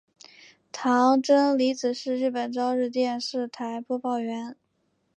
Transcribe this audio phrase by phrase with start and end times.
[0.71, 4.55] 堂真理子是日本朝日电视台播报员。